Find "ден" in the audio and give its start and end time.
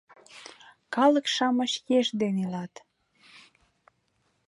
2.19-2.35